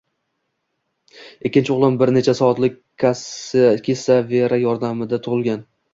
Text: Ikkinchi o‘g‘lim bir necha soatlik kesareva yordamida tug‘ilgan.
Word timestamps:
Ikkinchi 1.49 1.73
o‘g‘lim 1.75 1.99
bir 2.01 2.13
necha 2.15 2.35
soatlik 2.41 2.79
kesareva 3.89 4.61
yordamida 4.67 5.25
tug‘ilgan. 5.29 5.63